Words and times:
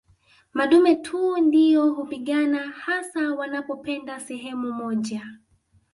Madume 0.53 0.95
tu 1.01 1.37
ndio 1.39 1.93
hupigana 1.93 2.71
hasa 2.71 3.33
wanapopenda 3.35 4.19
sehemu 4.19 4.71
moja 4.71 5.27